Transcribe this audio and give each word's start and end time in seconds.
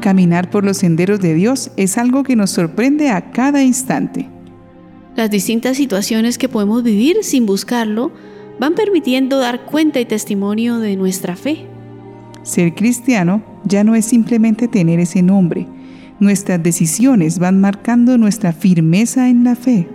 Caminar 0.00 0.48
por 0.50 0.64
los 0.64 0.78
senderos 0.78 1.20
de 1.20 1.34
Dios 1.34 1.70
es 1.76 1.98
algo 1.98 2.22
que 2.22 2.36
nos 2.36 2.50
sorprende 2.50 3.10
a 3.10 3.32
cada 3.32 3.62
instante. 3.62 4.28
Las 5.16 5.30
distintas 5.30 5.76
situaciones 5.76 6.38
que 6.38 6.48
podemos 6.48 6.84
vivir 6.84 7.18
sin 7.22 7.46
buscarlo 7.46 8.12
van 8.60 8.74
permitiendo 8.74 9.38
dar 9.38 9.64
cuenta 9.64 9.98
y 9.98 10.04
testimonio 10.04 10.78
de 10.78 10.96
nuestra 10.96 11.34
fe. 11.34 11.66
Ser 12.44 12.74
cristiano 12.74 13.42
ya 13.64 13.82
no 13.82 13.96
es 13.96 14.04
simplemente 14.04 14.68
tener 14.68 15.00
ese 15.00 15.22
nombre. 15.22 15.66
Nuestras 16.20 16.62
decisiones 16.62 17.40
van 17.40 17.60
marcando 17.60 18.16
nuestra 18.18 18.52
firmeza 18.52 19.28
en 19.28 19.42
la 19.42 19.56
fe. 19.56 19.88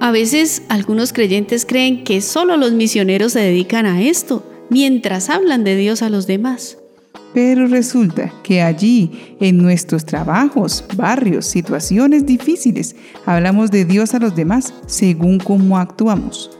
A 0.00 0.10
veces 0.10 0.64
algunos 0.68 1.12
creyentes 1.12 1.64
creen 1.64 2.02
que 2.02 2.20
solo 2.20 2.56
los 2.56 2.72
misioneros 2.72 3.34
se 3.34 3.40
dedican 3.40 3.86
a 3.86 4.02
esto, 4.02 4.44
mientras 4.68 5.30
hablan 5.30 5.62
de 5.62 5.76
Dios 5.76 6.02
a 6.02 6.10
los 6.10 6.26
demás. 6.26 6.81
Pero 7.34 7.66
resulta 7.66 8.32
que 8.42 8.60
allí, 8.60 9.36
en 9.40 9.58
nuestros 9.58 10.04
trabajos, 10.04 10.84
barrios, 10.96 11.46
situaciones 11.46 12.26
difíciles, 12.26 12.94
hablamos 13.24 13.70
de 13.70 13.84
Dios 13.84 14.14
a 14.14 14.18
los 14.18 14.36
demás 14.36 14.74
según 14.86 15.38
cómo 15.38 15.78
actuamos. 15.78 16.50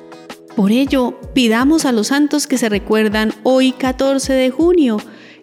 Por 0.57 0.71
ello, 0.71 1.19
pidamos 1.35 1.85
a 1.85 1.93
los 1.93 2.09
santos 2.09 2.47
que 2.47 2.59
se 2.59 2.69
recuerdan 2.69 3.33
hoy 3.43 3.73
14 3.73 4.33
de 4.33 4.51
junio, 4.51 4.98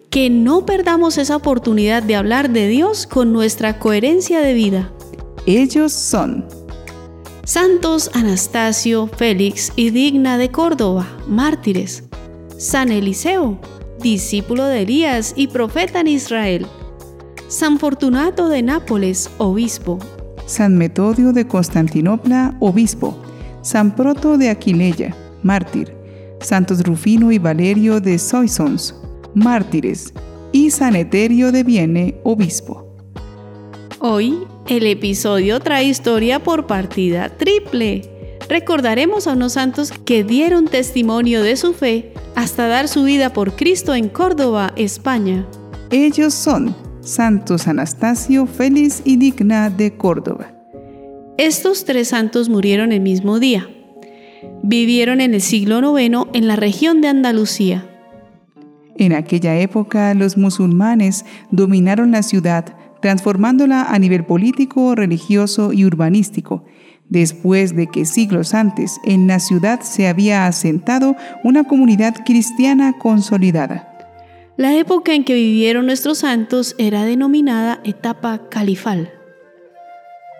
que 0.08 0.30
no 0.30 0.66
perdamos 0.66 1.18
esa 1.18 1.36
oportunidad 1.36 2.02
de 2.02 2.16
hablar 2.16 2.50
de 2.50 2.68
Dios 2.68 3.06
con 3.06 3.32
nuestra 3.32 3.78
coherencia 3.78 4.40
de 4.40 4.54
vida. 4.54 4.92
Ellos 5.46 5.92
son 5.92 6.46
Santos 7.44 8.10
Anastasio, 8.14 9.08
Félix 9.08 9.72
y 9.74 9.90
Digna 9.90 10.38
de 10.38 10.50
Córdoba, 10.50 11.06
mártires. 11.26 12.04
San 12.56 12.92
Eliseo, 12.92 13.58
discípulo 14.00 14.64
de 14.64 14.82
Elías 14.82 15.32
y 15.36 15.48
profeta 15.48 16.00
en 16.00 16.08
Israel. 16.08 16.66
San 17.48 17.78
Fortunato 17.78 18.48
de 18.48 18.62
Nápoles, 18.62 19.30
obispo. 19.38 19.98
San 20.46 20.76
Metodio 20.76 21.32
de 21.32 21.46
Constantinopla, 21.46 22.56
obispo. 22.60 23.16
San 23.62 23.94
Proto 23.94 24.38
de 24.38 24.50
Aquileia, 24.50 25.14
mártir. 25.42 25.94
Santos 26.40 26.82
Rufino 26.82 27.30
y 27.32 27.38
Valerio 27.38 28.00
de 28.00 28.18
Soissons, 28.18 28.94
mártires. 29.34 30.14
Y 30.52 30.70
San 30.70 30.96
Eterio 30.96 31.52
de 31.52 31.62
Vienne, 31.62 32.20
obispo. 32.24 32.86
Hoy 34.00 34.46
el 34.66 34.86
episodio 34.86 35.60
trae 35.60 35.84
historia 35.84 36.42
por 36.42 36.66
partida 36.66 37.28
triple. 37.36 38.19
Recordaremos 38.50 39.28
a 39.28 39.34
unos 39.34 39.52
santos 39.52 39.92
que 39.92 40.24
dieron 40.24 40.66
testimonio 40.66 41.40
de 41.40 41.56
su 41.56 41.72
fe 41.72 42.12
hasta 42.34 42.66
dar 42.66 42.88
su 42.88 43.04
vida 43.04 43.32
por 43.32 43.54
Cristo 43.54 43.94
en 43.94 44.08
Córdoba, 44.08 44.72
España. 44.74 45.46
Ellos 45.92 46.34
son 46.34 46.74
Santos 47.00 47.68
Anastasio, 47.68 48.46
Félix 48.46 49.02
y 49.04 49.18
Digna 49.18 49.70
de 49.70 49.96
Córdoba. 49.96 50.52
Estos 51.38 51.84
tres 51.84 52.08
santos 52.08 52.48
murieron 52.48 52.90
el 52.90 53.02
mismo 53.02 53.38
día. 53.38 53.68
Vivieron 54.64 55.20
en 55.20 55.32
el 55.34 55.42
siglo 55.42 55.96
IX 55.96 56.26
en 56.32 56.48
la 56.48 56.56
región 56.56 57.00
de 57.00 57.06
Andalucía. 57.06 57.88
En 58.96 59.12
aquella 59.12 59.60
época 59.60 60.12
los 60.14 60.36
musulmanes 60.36 61.24
dominaron 61.52 62.10
la 62.10 62.24
ciudad 62.24 62.74
transformándola 63.00 63.84
a 63.84 63.98
nivel 64.00 64.26
político, 64.26 64.96
religioso 64.96 65.72
y 65.72 65.84
urbanístico, 65.84 66.64
después 67.10 67.76
de 67.76 67.88
que 67.88 68.06
siglos 68.06 68.54
antes 68.54 68.98
en 69.04 69.26
la 69.26 69.38
ciudad 69.38 69.80
se 69.80 70.08
había 70.08 70.46
asentado 70.46 71.16
una 71.44 71.64
comunidad 71.64 72.14
cristiana 72.24 72.94
consolidada. 72.98 73.86
La 74.56 74.74
época 74.74 75.12
en 75.14 75.24
que 75.24 75.34
vivieron 75.34 75.86
nuestros 75.86 76.18
santos 76.18 76.74
era 76.78 77.04
denominada 77.04 77.80
etapa 77.84 78.48
califal. 78.48 79.10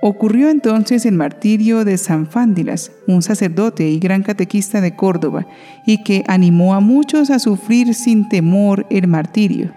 Ocurrió 0.02 0.48
entonces 0.48 1.04
el 1.04 1.12
martirio 1.12 1.84
de 1.84 1.98
San 1.98 2.26
Fándilas, 2.26 2.90
un 3.06 3.20
sacerdote 3.20 3.88
y 3.90 3.98
gran 3.98 4.22
catequista 4.22 4.80
de 4.80 4.96
Córdoba, 4.96 5.46
y 5.84 6.02
que 6.02 6.24
animó 6.26 6.74
a 6.74 6.80
muchos 6.80 7.28
a 7.30 7.38
sufrir 7.38 7.94
sin 7.94 8.28
temor 8.28 8.86
el 8.88 9.08
martirio 9.08 9.74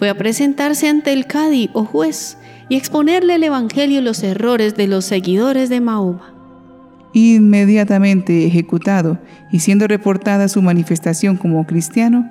fue 0.00 0.08
a 0.08 0.16
presentarse 0.16 0.88
ante 0.88 1.12
el 1.12 1.26
cadi 1.26 1.68
o 1.74 1.84
juez 1.84 2.38
y 2.70 2.76
exponerle 2.76 3.34
el 3.34 3.44
Evangelio 3.44 4.00
y 4.00 4.02
los 4.02 4.22
errores 4.22 4.74
de 4.74 4.86
los 4.86 5.04
seguidores 5.04 5.68
de 5.68 5.82
Mahoma. 5.82 6.32
Inmediatamente 7.12 8.46
ejecutado 8.46 9.18
y 9.52 9.58
siendo 9.58 9.86
reportada 9.86 10.48
su 10.48 10.62
manifestación 10.62 11.36
como 11.36 11.66
cristiano, 11.66 12.26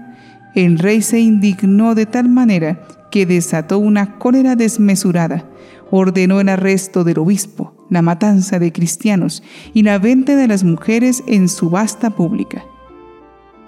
el 0.56 0.80
rey 0.80 1.04
se 1.04 1.20
indignó 1.20 1.94
de 1.94 2.08
tal 2.08 2.28
manera 2.28 2.82
que 3.12 3.28
desató 3.28 3.78
una 3.78 4.18
cólera 4.18 4.56
desmesurada, 4.56 5.46
ordenó 5.92 6.42
el 6.42 6.50
arresto 6.50 7.04
del 7.04 7.20
obispo, 7.20 7.76
la 7.92 8.02
matanza 8.02 8.58
de 8.58 8.72
cristianos 8.72 9.44
y 9.76 9.84
la 9.84 10.00
venta 10.00 10.36
de 10.36 10.48
las 10.48 10.64
mujeres 10.64 11.22
en 11.28 11.48
subasta 11.48 12.10
pública. 12.10 12.66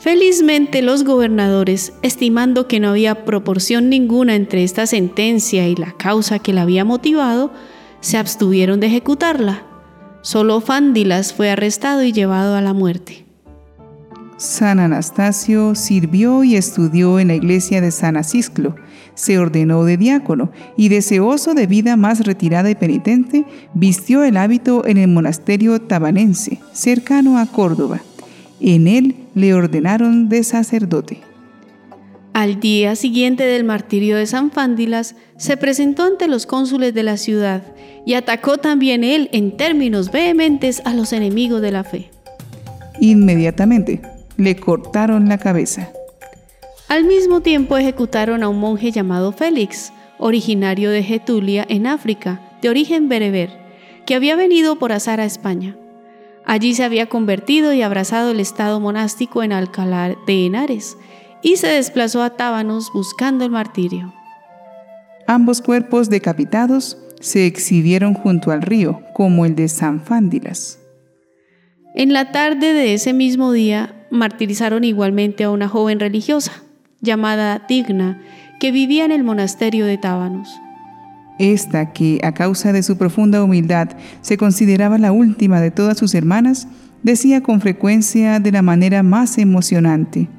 Felizmente 0.01 0.81
los 0.81 1.03
gobernadores, 1.03 1.93
estimando 2.01 2.67
que 2.67 2.79
no 2.79 2.89
había 2.89 3.23
proporción 3.23 3.87
ninguna 3.87 4.33
entre 4.33 4.63
esta 4.63 4.87
sentencia 4.87 5.67
y 5.67 5.75
la 5.75 5.91
causa 5.91 6.39
que 6.39 6.53
la 6.53 6.63
había 6.63 6.83
motivado, 6.83 7.51
se 7.99 8.17
abstuvieron 8.17 8.79
de 8.79 8.87
ejecutarla. 8.87 9.63
Solo 10.23 10.59
Fándilas 10.59 11.35
fue 11.35 11.51
arrestado 11.51 12.01
y 12.01 12.13
llevado 12.13 12.55
a 12.55 12.61
la 12.61 12.73
muerte. 12.73 13.27
San 14.37 14.79
Anastasio 14.79 15.75
sirvió 15.75 16.43
y 16.43 16.55
estudió 16.55 17.19
en 17.19 17.27
la 17.27 17.35
iglesia 17.35 17.79
de 17.79 17.91
San 17.91 18.17
Asisclo, 18.17 18.75
se 19.13 19.37
ordenó 19.37 19.83
de 19.83 19.97
diácono 19.97 20.51
y 20.77 20.89
deseoso 20.89 21.53
de 21.53 21.67
vida 21.67 21.95
más 21.95 22.25
retirada 22.25 22.71
y 22.71 22.75
penitente, 22.75 23.45
vistió 23.75 24.23
el 24.23 24.37
hábito 24.37 24.83
en 24.87 24.97
el 24.97 25.09
monasterio 25.09 25.79
tabanense, 25.79 26.57
cercano 26.73 27.37
a 27.37 27.45
Córdoba. 27.45 28.01
En 28.61 28.87
él 28.87 29.15
le 29.33 29.53
ordenaron 29.55 30.29
de 30.29 30.43
sacerdote. 30.43 31.21
Al 32.33 32.59
día 32.59 32.95
siguiente 32.95 33.43
del 33.43 33.63
martirio 33.63 34.15
de 34.15 34.25
San 34.25 34.51
Fándilas, 34.51 35.15
se 35.35 35.57
presentó 35.57 36.03
ante 36.03 36.27
los 36.27 36.45
cónsules 36.45 36.93
de 36.93 37.03
la 37.03 37.17
ciudad 37.17 37.63
y 38.05 38.13
atacó 38.13 38.57
también 38.57 39.03
él 39.03 39.29
en 39.33 39.57
términos 39.57 40.11
vehementes 40.11 40.81
a 40.85 40.93
los 40.93 41.11
enemigos 41.11 41.61
de 41.61 41.71
la 41.71 41.83
fe. 41.83 42.09
Inmediatamente 42.99 44.01
le 44.37 44.55
cortaron 44.55 45.27
la 45.27 45.39
cabeza. 45.39 45.91
Al 46.87 47.03
mismo 47.03 47.41
tiempo 47.41 47.77
ejecutaron 47.77 48.43
a 48.43 48.49
un 48.49 48.59
monje 48.59 48.91
llamado 48.91 49.31
Félix, 49.31 49.91
originario 50.19 50.91
de 50.91 51.03
Getulia 51.03 51.65
en 51.67 51.87
África, 51.87 52.41
de 52.61 52.69
origen 52.69 53.09
bereber, 53.09 53.49
que 54.05 54.13
había 54.13 54.35
venido 54.35 54.77
por 54.77 54.91
azar 54.91 55.19
a 55.19 55.25
España. 55.25 55.75
Allí 56.45 56.73
se 56.73 56.83
había 56.83 57.07
convertido 57.07 57.73
y 57.73 57.81
abrazado 57.81 58.31
el 58.31 58.39
estado 58.39 58.79
monástico 58.79 59.43
en 59.43 59.53
Alcalá 59.53 60.15
de 60.25 60.45
Henares 60.45 60.97
y 61.41 61.57
se 61.57 61.67
desplazó 61.67 62.23
a 62.23 62.31
Tábanos 62.31 62.91
buscando 62.93 63.45
el 63.45 63.51
martirio. 63.51 64.13
Ambos 65.27 65.61
cuerpos 65.61 66.09
decapitados 66.09 66.97
se 67.19 67.45
exhibieron 67.45 68.13
junto 68.13 68.51
al 68.51 68.61
río, 68.61 69.01
como 69.13 69.45
el 69.45 69.55
de 69.55 69.69
San 69.69 70.01
Fándilas. 70.01 70.79
En 71.93 72.13
la 72.13 72.31
tarde 72.31 72.73
de 72.73 72.93
ese 72.93 73.13
mismo 73.13 73.51
día, 73.51 74.05
martirizaron 74.09 74.83
igualmente 74.83 75.43
a 75.43 75.51
una 75.51 75.67
joven 75.67 75.99
religiosa, 75.99 76.63
llamada 76.99 77.65
Digna, 77.67 78.21
que 78.59 78.71
vivía 78.71 79.05
en 79.05 79.11
el 79.11 79.23
monasterio 79.23 79.85
de 79.85 79.97
Tábanos. 79.97 80.49
Esta, 81.41 81.91
que 81.91 82.19
a 82.23 82.35
causa 82.35 82.71
de 82.71 82.83
su 82.83 82.97
profunda 82.97 83.43
humildad 83.43 83.89
se 84.21 84.37
consideraba 84.37 84.99
la 84.99 85.11
última 85.11 85.59
de 85.59 85.71
todas 85.71 85.97
sus 85.97 86.13
hermanas, 86.13 86.67
decía 87.01 87.41
con 87.41 87.61
frecuencia 87.61 88.39
de 88.39 88.51
la 88.51 88.61
manera 88.61 89.01
más 89.01 89.39
emocionante, 89.39 90.29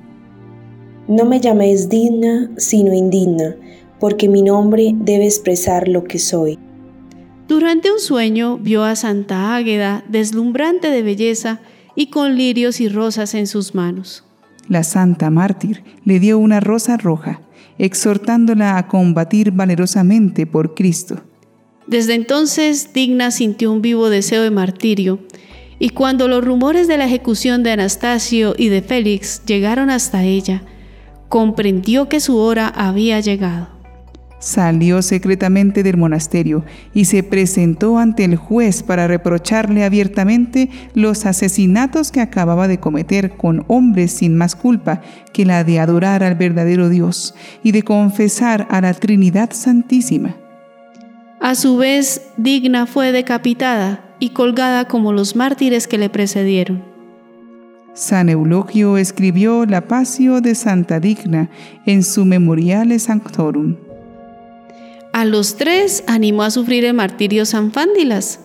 No 1.09 1.25
me 1.25 1.41
llaméis 1.41 1.89
digna, 1.89 2.53
sino 2.57 2.95
indigna, 2.95 3.57
porque 3.99 4.29
mi 4.29 4.43
nombre 4.43 4.95
debe 4.95 5.25
expresar 5.25 5.89
lo 5.89 6.05
que 6.05 6.21
soy. 6.21 6.57
Durante 7.49 7.91
un 7.91 7.99
sueño 7.99 8.59
vio 8.59 8.85
a 8.85 8.95
Santa 8.95 9.57
Águeda, 9.57 10.05
deslumbrante 10.09 10.89
de 10.89 11.03
belleza 11.03 11.59
y 11.97 12.11
con 12.11 12.37
lirios 12.37 12.81
y 12.81 12.89
rosas 12.89 13.35
en 13.35 13.49
sus 13.49 13.75
manos. 13.75 14.25
La 14.69 14.85
santa 14.85 15.31
mártir 15.31 15.83
le 16.05 16.21
dio 16.21 16.39
una 16.39 16.61
rosa 16.61 16.97
roja 16.97 17.41
exhortándola 17.79 18.79
a 18.79 18.87
combatir 18.87 19.51
valerosamente 19.51 20.47
por 20.47 20.75
Cristo. 20.75 21.23
Desde 21.87 22.15
entonces 22.15 22.93
Digna 22.93 23.31
sintió 23.31 23.73
un 23.73 23.83
vivo 23.83 24.09
deseo 24.09 24.43
de 24.43 24.51
martirio, 24.51 25.19
y 25.79 25.89
cuando 25.91 26.29
los 26.29 26.45
rumores 26.45 26.87
de 26.87 26.97
la 26.97 27.07
ejecución 27.07 27.65
de 27.65 27.73
Anastasio 27.73 28.55
y 28.57 28.69
de 28.69 28.83
Félix 28.83 29.43
llegaron 29.47 29.91
hasta 29.91 30.23
ella, 30.23 30.63
comprendió 31.29 32.09
que 32.09 32.21
su 32.21 32.37
hora 32.37 32.69
había 32.69 33.19
llegado. 33.19 33.72
Salió 34.43 35.03
secretamente 35.03 35.85
del 35.85 35.97
monasterio 35.97 36.65
y 36.93 37.05
se 37.05 37.23
presentó 37.23 37.99
ante 37.99 38.25
el 38.25 38.35
juez 38.35 38.83
para 38.83 39.07
reprocharle 39.07 39.85
abiertamente 39.85 40.69
los 40.95 41.27
asesinatos 41.27 42.11
que 42.11 42.21
acababa 42.21 42.67
de 42.67 42.81
cometer 42.81 43.37
con 43.37 43.65
hombres 43.69 44.11
sin 44.13 44.37
más 44.37 44.57
culpa 44.57 45.01
que 45.33 45.45
la 45.45 45.63
de 45.63 45.79
adorar 45.79 46.25
al 46.25 46.35
verdadero 46.35 46.89
Dios 46.89 47.35
y 47.63 47.71
de 47.71 47.83
confesar 47.85 48.67
a 48.69 48.81
la 48.81 48.93
Trinidad 48.95 49.51
Santísima. 49.53 50.37
A 51.41 51.55
su 51.55 51.77
vez, 51.77 52.23
Digna 52.37 52.87
fue 52.87 53.13
decapitada 53.13 54.05
y 54.19 54.31
colgada 54.31 54.87
como 54.87 55.13
los 55.13 55.37
mártires 55.37 55.87
que 55.87 55.99
le 55.99 56.11
precedieron. 56.11 56.83
San 57.95 58.29
Eulogio 58.29 58.97
escribió 58.97 59.67
la 59.67 59.83
Pasio 59.83 60.41
de 60.41 60.55
Santa 60.57 60.99
Digna 60.99 61.49
en 61.87 62.03
su 62.03 62.25
Memoriale 62.25 62.99
Sanctorum. 62.99 63.92
A 65.23 65.25
los 65.25 65.55
tres 65.55 66.03
animó 66.09 66.43
a 66.43 66.51
sufrir 66.51 66.85
el 66.85 66.95
martirio 66.95 67.47
San 67.47 67.71
Fándilas. 67.71 68.41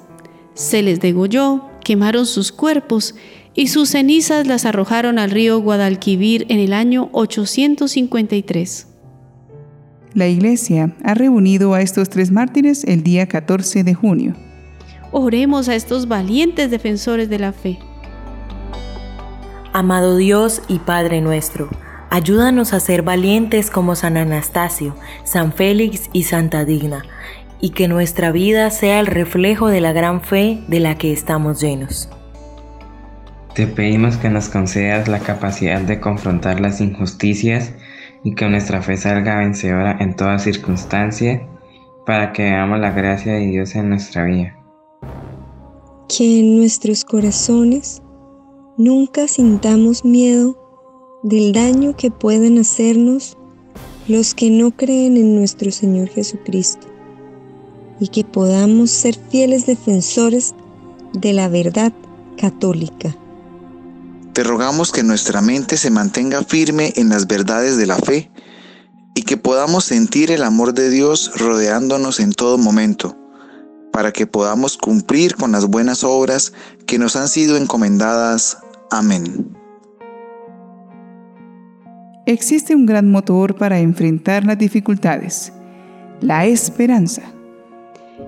Se 0.53 0.83
les 0.83 0.99
degolló, 0.99 1.63
quemaron 1.83 2.27
sus 2.27 2.51
cuerpos 2.51 3.15
y 3.55 3.69
sus 3.69 3.89
cenizas 3.89 4.45
las 4.45 4.63
arrojaron 4.63 5.17
al 5.17 5.31
río 5.31 5.59
Guadalquivir 5.59 6.45
en 6.49 6.59
el 6.59 6.73
año 6.73 7.09
853. 7.13 8.89
La 10.13 10.27
Iglesia 10.27 10.95
ha 11.03 11.15
reunido 11.15 11.73
a 11.73 11.81
estos 11.81 12.09
tres 12.09 12.29
mártires 12.29 12.83
el 12.83 13.01
día 13.01 13.25
14 13.25 13.83
de 13.83 13.95
junio. 13.95 14.35
Oremos 15.11 15.69
a 15.69 15.75
estos 15.75 16.07
valientes 16.07 16.69
defensores 16.69 17.27
de 17.27 17.39
la 17.39 17.53
fe. 17.53 17.79
Amado 19.73 20.15
Dios 20.15 20.61
y 20.67 20.77
Padre 20.77 21.21
nuestro, 21.21 21.71
Ayúdanos 22.09 22.73
a 22.73 22.79
ser 22.79 23.01
valientes 23.01 23.69
como 23.69 23.95
San 23.95 24.15
Anastasio, 24.15 24.95
San 25.25 25.51
Félix 25.51 26.09
y 26.13 26.23
Santa 26.23 26.63
Digna, 26.63 27.03
y 27.59 27.71
que 27.71 27.89
nuestra 27.89 28.31
vida 28.31 28.69
sea 28.69 29.01
el 29.01 29.07
reflejo 29.07 29.67
de 29.67 29.81
la 29.81 29.91
gran 29.91 30.21
fe 30.21 30.61
de 30.67 30.79
la 30.79 30.97
que 30.97 31.11
estamos 31.11 31.59
llenos. 31.61 32.09
Te 33.55 33.67
pedimos 33.67 34.15
que 34.17 34.29
nos 34.29 34.47
concedas 34.47 35.07
la 35.09 35.19
capacidad 35.19 35.81
de 35.81 35.99
confrontar 35.99 36.61
las 36.61 36.79
injusticias 36.79 37.73
y 38.23 38.35
que 38.35 38.47
nuestra 38.47 38.81
fe 38.81 38.95
salga 38.95 39.39
vencedora 39.39 39.97
en 39.99 40.15
toda 40.15 40.39
circunstancia, 40.39 41.45
para 42.05 42.31
que 42.31 42.43
veamos 42.43 42.79
la 42.79 42.91
gracia 42.91 43.33
de 43.33 43.47
Dios 43.47 43.75
en 43.75 43.89
nuestra 43.89 44.23
vida. 44.23 44.55
Que 46.07 46.39
en 46.39 46.57
nuestros 46.57 47.03
corazones 47.03 48.01
nunca 48.77 49.27
sintamos 49.27 50.05
miedo 50.05 50.66
del 51.23 51.51
daño 51.51 51.95
que 51.95 52.11
pueden 52.11 52.59
hacernos 52.59 53.37
los 54.07 54.33
que 54.33 54.49
no 54.49 54.71
creen 54.71 55.17
en 55.17 55.35
nuestro 55.35 55.71
Señor 55.71 56.09
Jesucristo 56.09 56.87
y 57.99 58.07
que 58.09 58.23
podamos 58.23 58.91
ser 58.91 59.17
fieles 59.29 59.65
defensores 59.65 60.53
de 61.13 61.33
la 61.33 61.49
verdad 61.49 61.91
católica. 62.37 63.15
Te 64.33 64.43
rogamos 64.43 64.91
que 64.91 65.03
nuestra 65.03 65.41
mente 65.41 65.77
se 65.77 65.89
mantenga 65.89 66.43
firme 66.43 66.93
en 66.95 67.09
las 67.09 67.25
verdades 67.25 67.75
de 67.77 67.87
la 67.87 67.97
fe 67.97 68.29
y 69.15 69.23
que 69.23 69.35
podamos 69.35 69.83
sentir 69.83 70.31
el 70.31 70.43
amor 70.43 70.73
de 70.73 70.91
Dios 70.91 71.31
rodeándonos 71.35 72.19
en 72.19 72.33
todo 72.33 72.59
momento, 72.59 73.17
para 73.91 74.13
que 74.13 74.27
podamos 74.27 74.77
cumplir 74.77 75.35
con 75.35 75.51
las 75.51 75.65
buenas 75.65 76.03
obras 76.03 76.53
que 76.85 76.99
nos 76.99 77.15
han 77.15 77.27
sido 77.27 77.57
encomendadas. 77.57 78.59
Amén 78.91 79.56
existe 82.27 82.75
un 82.75 82.85
gran 82.85 83.09
motor 83.09 83.55
para 83.55 83.79
enfrentar 83.79 84.45
las 84.45 84.59
dificultades, 84.59 85.51
la 86.21 86.45
esperanza. 86.45 87.23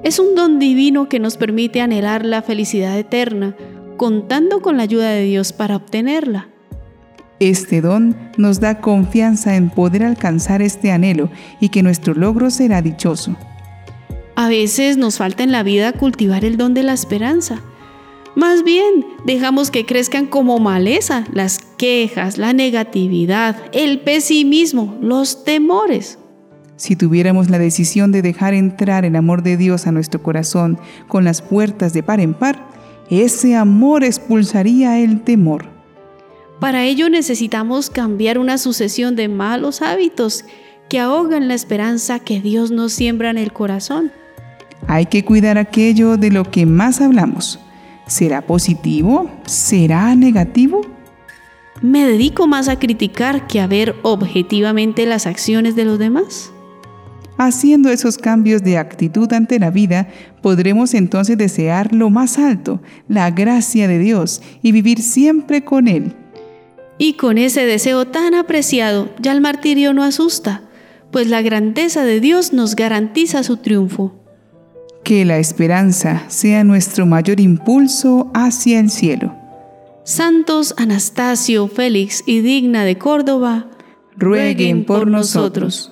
Es 0.03 0.17
un 0.17 0.33
don 0.35 0.57
divino 0.57 1.09
que 1.09 1.19
nos 1.19 1.37
permite 1.37 1.81
anhelar 1.81 2.25
la 2.25 2.41
felicidad 2.41 2.97
eterna, 2.97 3.55
contando 3.97 4.61
con 4.61 4.77
la 4.77 4.83
ayuda 4.83 5.11
de 5.11 5.23
Dios 5.23 5.53
para 5.53 5.75
obtenerla. 5.75 6.49
Este 7.39 7.81
don 7.81 8.15
nos 8.37 8.59
da 8.59 8.81
confianza 8.81 9.55
en 9.55 9.69
poder 9.69 10.03
alcanzar 10.03 10.61
este 10.61 10.91
anhelo 10.91 11.29
y 11.59 11.69
que 11.69 11.83
nuestro 11.83 12.13
logro 12.13 12.49
será 12.49 12.81
dichoso. 12.81 13.35
A 14.35 14.49
veces 14.49 14.97
nos 14.97 15.17
falta 15.17 15.43
en 15.43 15.51
la 15.51 15.63
vida 15.63 15.91
cultivar 15.93 16.45
el 16.45 16.57
don 16.57 16.73
de 16.73 16.83
la 16.83 16.93
esperanza 16.93 17.61
más 18.39 18.63
bien, 18.63 19.05
dejamos 19.25 19.69
que 19.71 19.85
crezcan 19.85 20.25
como 20.25 20.59
maleza 20.59 21.25
las 21.33 21.59
quejas, 21.79 22.37
la 22.37 22.53
negatividad, 22.53 23.55
el 23.71 24.01
pesimismo, 24.01 24.99
los 25.01 25.43
temores. 25.43 26.19
Si 26.75 26.95
tuviéramos 26.95 27.49
la 27.49 27.57
decisión 27.57 28.11
de 28.11 28.21
dejar 28.21 28.53
entrar 28.53 29.05
el 29.05 29.15
amor 29.15 29.41
de 29.41 29.57
Dios 29.57 29.87
a 29.87 29.91
nuestro 29.91 30.21
corazón 30.21 30.77
con 31.07 31.23
las 31.23 31.41
puertas 31.41 31.93
de 31.93 32.03
par 32.03 32.19
en 32.19 32.35
par, 32.35 32.67
ese 33.09 33.55
amor 33.55 34.03
expulsaría 34.03 34.99
el 34.99 35.21
temor. 35.21 35.65
Para 36.59 36.83
ello 36.83 37.09
necesitamos 37.09 37.89
cambiar 37.89 38.37
una 38.37 38.57
sucesión 38.57 39.15
de 39.15 39.29
malos 39.29 39.81
hábitos 39.81 40.45
que 40.89 40.99
ahogan 40.99 41.47
la 41.47 41.53
esperanza 41.53 42.19
que 42.19 42.41
Dios 42.41 42.71
nos 42.71 42.93
siembra 42.93 43.29
en 43.29 43.37
el 43.37 43.53
corazón. 43.53 44.11
Hay 44.87 45.05
que 45.05 45.23
cuidar 45.23 45.57
aquello 45.57 46.17
de 46.17 46.29
lo 46.29 46.43
que 46.43 46.65
más 46.65 46.99
hablamos 46.99 47.59
¿Será 48.09 48.41
positivo? 48.41 49.29
¿Será 49.45 50.15
negativo? 50.15 50.81
¿Me 51.81 52.05
dedico 52.05 52.45
más 52.45 52.67
a 52.67 52.77
criticar 52.77 53.47
que 53.47 53.61
a 53.61 53.67
ver 53.67 53.95
objetivamente 54.01 55.05
las 55.05 55.25
acciones 55.25 55.77
de 55.77 55.85
los 55.85 55.97
demás? 55.97 56.51
Haciendo 57.37 57.89
esos 57.89 58.17
cambios 58.17 58.63
de 58.63 58.77
actitud 58.77 59.31
ante 59.31 59.59
la 59.59 59.69
vida, 59.69 60.09
podremos 60.41 60.93
entonces 60.93 61.37
desear 61.37 61.95
lo 61.95 62.09
más 62.09 62.37
alto, 62.37 62.81
la 63.07 63.31
gracia 63.31 63.87
de 63.87 63.97
Dios, 63.97 64.41
y 64.61 64.73
vivir 64.73 65.01
siempre 65.01 65.63
con 65.63 65.87
Él. 65.87 66.17
Y 66.97 67.13
con 67.13 67.37
ese 67.37 67.65
deseo 67.65 68.05
tan 68.05 68.35
apreciado, 68.35 69.09
ya 69.21 69.31
el 69.31 69.39
martirio 69.39 69.93
no 69.93 70.03
asusta, 70.03 70.63
pues 71.11 71.27
la 71.27 71.41
grandeza 71.41 72.03
de 72.03 72.19
Dios 72.19 72.51
nos 72.51 72.75
garantiza 72.75 73.41
su 73.43 73.55
triunfo. 73.55 74.13
Que 75.05 75.23
la 75.23 75.37
esperanza 75.37 76.23
sea 76.27 76.65
nuestro 76.65 77.05
mayor 77.05 77.39
impulso 77.39 78.29
hacia 78.33 78.81
el 78.81 78.89
cielo. 78.89 79.38
Santos 80.09 80.73
Anastasio, 80.75 81.67
Félix 81.67 82.23
y 82.25 82.41
Digna 82.41 82.83
de 82.83 82.97
Córdoba, 82.97 83.67
rueguen 84.17 84.83
por 84.83 85.05
nosotros. 85.05 85.91